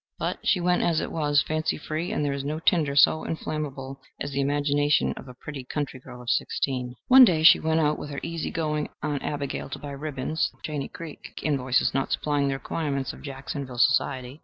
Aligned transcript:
But 0.17 0.39
she 0.43 0.59
went, 0.59 0.81
as 0.81 0.99
it 0.99 1.11
was, 1.11 1.43
fancy 1.43 1.77
free, 1.77 2.11
and 2.11 2.25
there 2.25 2.33
is 2.33 2.43
no 2.43 2.57
tinder 2.57 2.95
so 2.95 3.23
inflammable 3.23 3.99
as 4.19 4.31
the 4.31 4.41
imagination 4.41 5.13
of 5.15 5.27
a 5.27 5.35
pretty 5.35 5.63
country 5.63 5.99
girl 5.99 6.23
of 6.23 6.29
sixteen. 6.31 6.95
One 7.07 7.23
day 7.23 7.43
she 7.43 7.59
went 7.59 7.81
out 7.81 7.99
with 7.99 8.09
her 8.09 8.19
easy 8.23 8.49
going 8.49 8.89
aunt 9.03 9.21
Abigail 9.21 9.69
to 9.69 9.77
buy 9.77 9.91
ribbons, 9.91 10.49
the 10.53 10.57
Chancy 10.63 10.87
Creek 10.87 11.39
invoices 11.43 11.93
not 11.93 12.11
supplying 12.11 12.47
the 12.47 12.55
requirements 12.55 13.13
of 13.13 13.21
Jacksonville 13.21 13.77
society. 13.77 14.39